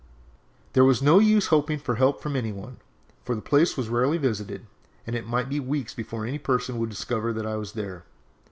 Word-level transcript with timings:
"There 0.73 0.83
was 0.83 1.03
no 1.03 1.19
use 1.19 1.45
hoping 1.53 1.77
for 1.77 1.93
help 1.93 2.21
from 2.23 2.35
any 2.35 2.51
one, 2.51 2.77
for 3.23 3.35
the 3.35 3.41
place 3.43 3.77
was 3.77 3.87
rarely 3.87 4.17
visited, 4.17 4.65
and 5.05 5.15
it 5.15 5.27
might 5.27 5.47
be 5.47 5.59
weeks 5.59 5.93
before 5.93 6.25
any 6.25 6.39
person 6.39 6.79
would 6.79 6.89
discover 6.89 7.31
that 7.33 7.45
I 7.45 7.55
was 7.57 7.73
there. 7.73 8.03